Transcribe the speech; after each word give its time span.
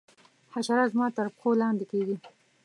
حشرات 0.53 0.89
زما 0.93 1.07
تر 1.17 1.27
پښو 1.33 1.51
لاندي 1.61 1.85
کیږي. 1.91 2.15